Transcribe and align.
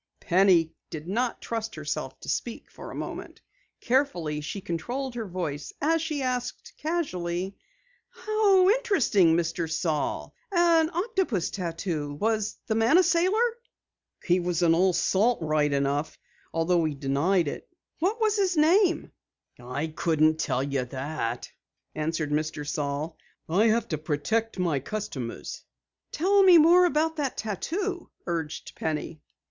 Penny 0.19 0.73
did 0.89 1.07
not 1.07 1.43
trust 1.43 1.75
herself 1.75 2.19
to 2.21 2.27
speak 2.27 2.71
for 2.71 2.89
a 2.89 2.95
moment. 2.95 3.39
Carefully 3.81 4.41
she 4.41 4.59
controlled 4.59 5.13
her 5.13 5.27
voice 5.27 5.71
as 5.79 6.01
she 6.01 6.21
said 6.21 6.51
casually: 6.79 7.55
"How 8.09 8.67
interesting, 8.71 9.35
Mr. 9.37 9.71
Saal, 9.71 10.33
An 10.51 10.89
octopus 10.89 11.51
tattoo! 11.51 12.13
Was 12.15 12.57
the 12.65 12.73
man 12.73 12.97
a 12.97 13.03
sailor?" 13.03 13.55
"He 14.23 14.39
was 14.39 14.63
an 14.63 14.73
old 14.73 14.95
salt 14.95 15.39
all 15.39 15.47
right, 15.47 15.71
though 15.71 16.85
he 16.85 16.95
denied 16.95 17.47
it." 17.47 17.69
"What 17.99 18.17
is 18.23 18.37
his 18.37 18.57
name?" 18.57 19.11
"I 19.59 19.85
couldn't 19.85 20.39
tell 20.39 20.63
you 20.63 20.83
that," 20.85 21.47
answered 21.93 22.31
Mr. 22.31 22.67
Saal. 22.67 23.15
"I 23.47 23.67
have 23.67 23.87
to 23.89 23.99
protect 23.99 24.57
my 24.57 24.79
customers." 24.79 25.63
"Tell 26.11 26.41
me 26.41 26.57
more 26.57 26.85
about 26.85 27.17
the 27.17 27.31
tattoo," 27.35 28.09
urged 28.25 28.73
Penny. 28.73 29.21